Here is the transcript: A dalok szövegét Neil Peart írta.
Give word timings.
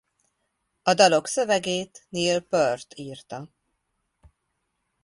A 0.83 0.93
dalok 0.93 1.27
szövegét 1.27 2.05
Neil 2.09 2.39
Peart 2.41 2.97
írta. 2.97 3.49